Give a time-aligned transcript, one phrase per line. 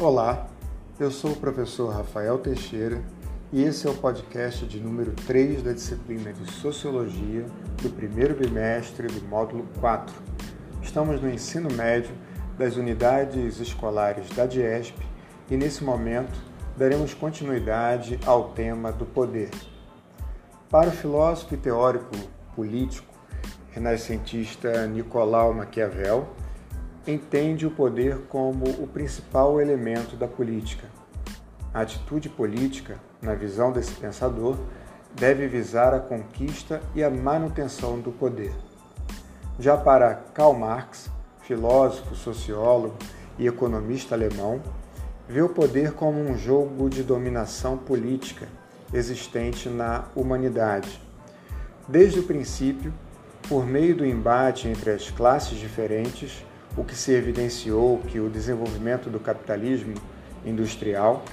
[0.00, 0.46] Olá,
[1.00, 3.02] eu sou o professor Rafael Teixeira
[3.52, 7.44] e esse é o podcast de número 3 da disciplina de Sociologia
[7.82, 10.14] do primeiro bimestre do módulo 4.
[10.80, 12.14] Estamos no ensino médio
[12.56, 15.04] das unidades escolares da DIESP
[15.50, 16.38] e nesse momento
[16.76, 19.50] daremos continuidade ao tema do poder.
[20.70, 22.14] Para o filósofo e teórico
[22.54, 23.12] político
[23.72, 26.28] renascentista Nicolau Maquiavel,
[27.10, 30.86] entende o poder como o principal elemento da política.
[31.72, 34.56] A atitude política, na visão desse pensador,
[35.14, 38.52] deve visar a conquista e a manutenção do poder.
[39.58, 42.96] Já para Karl Marx, filósofo, sociólogo
[43.38, 44.60] e economista alemão,
[45.26, 48.46] vê o poder como um jogo de dominação política
[48.92, 51.00] existente na humanidade.
[51.88, 52.92] Desde o princípio,
[53.48, 56.44] por meio do embate entre as classes diferentes,
[56.76, 59.94] o que se evidenciou que o desenvolvimento do capitalismo
[60.44, 61.24] industrial,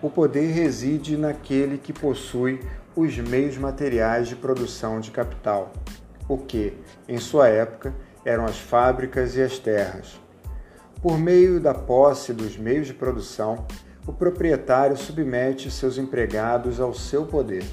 [0.00, 2.60] o poder reside naquele que possui
[2.94, 5.72] os meios materiais de produção de capital,
[6.28, 6.74] o que,
[7.08, 10.20] em sua época, eram as fábricas e as terras.
[11.02, 13.66] Por meio da posse dos meios de produção,
[14.06, 17.64] o proprietário submete seus empregados ao seu poder.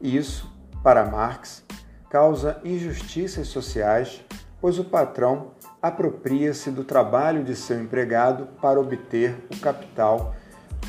[0.00, 1.64] Isso, para Marx,
[2.10, 4.22] causa injustiças sociais,
[4.64, 5.48] pois o patrão
[5.82, 10.34] apropria-se do trabalho de seu empregado para obter o capital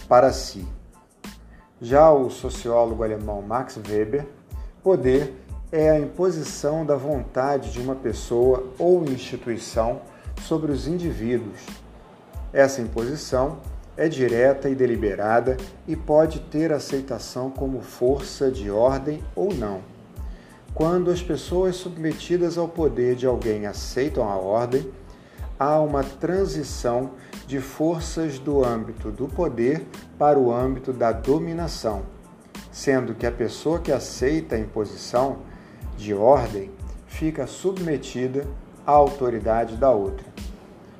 [0.08, 0.66] para si.
[1.82, 4.26] Já o sociólogo alemão Max Weber,
[4.82, 5.36] poder
[5.74, 10.00] é a imposição da vontade de uma pessoa ou instituição
[10.44, 11.60] sobre os indivíduos.
[12.54, 13.58] Essa imposição
[13.98, 19.95] é direta e deliberada e pode ter aceitação como força de ordem ou não.
[20.76, 24.92] Quando as pessoas submetidas ao poder de alguém aceitam a ordem,
[25.58, 27.12] há uma transição
[27.48, 29.88] de forças do âmbito do poder
[30.20, 32.04] para o âmbito da dominação,
[32.74, 35.38] sendo que a pessoa que aceita a imposição
[35.96, 36.70] de ordem
[37.08, 38.46] fica submetida
[38.86, 40.26] à autoridade da outra.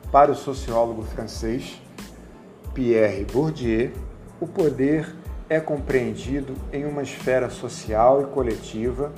[0.10, 1.82] Para o sociólogo francês
[2.74, 3.92] Pierre Bourdieu,
[4.40, 5.14] o poder
[5.50, 9.12] é compreendido em uma esfera social e coletiva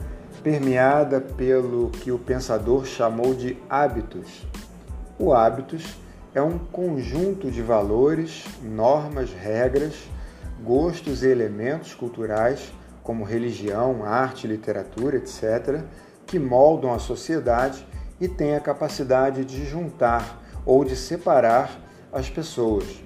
[0.44, 4.46] permeada pelo que o pensador chamou de hábitos.
[5.20, 5.98] O hábitos
[6.34, 9.96] é um conjunto de valores, normas, regras,
[10.64, 12.72] gostos e elementos culturais,
[13.04, 15.82] como religião, arte, literatura, etc.,
[16.26, 17.88] que moldam a sociedade
[18.20, 21.80] e têm a capacidade de juntar ou de separar
[22.12, 23.02] as pessoas.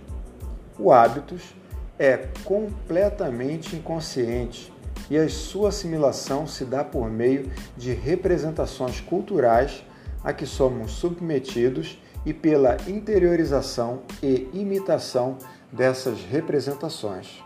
[0.78, 1.56] O hábitos
[2.00, 4.74] é completamente inconsciente
[5.10, 9.84] e a sua assimilação se dá por meio de representações culturais
[10.24, 15.38] a que somos submetidos e pela interiorização e imitação
[15.72, 17.44] dessas representações.